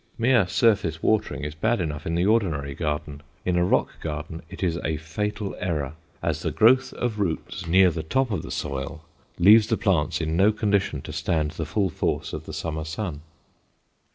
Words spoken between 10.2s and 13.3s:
no condition to stand the full force of the summer sun.